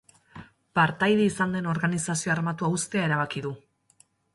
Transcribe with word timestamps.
Partaide 0.79 1.27
izan 1.33 1.55
den 1.57 1.69
organizazio 1.75 2.35
armatua 2.39 2.75
uztea 2.79 3.09
erabaki 3.13 3.49
du. 3.51 3.59